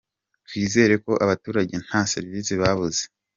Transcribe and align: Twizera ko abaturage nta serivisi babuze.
Twizera 0.47 0.93
ko 1.05 1.11
abaturage 1.23 1.75
nta 1.85 1.99
serivisi 2.13 2.53
babuze. 2.61 3.01